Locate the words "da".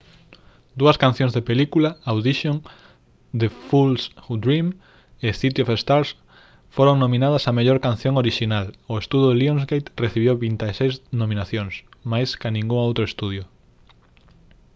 1.33-1.47